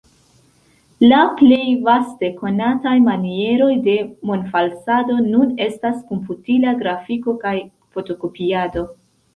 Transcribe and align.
La 1.11 1.19
plej 1.41 1.67
vaste 1.89 2.31
konataj 2.39 2.95
manieroj 3.09 3.69
de 3.89 3.95
monfalsado 4.31 5.21
nun 5.29 5.55
estas 5.69 6.03
komputila 6.11 6.77
grafiko 6.83 7.39
kaj 7.47 7.57
fotokopiado. 7.95 8.91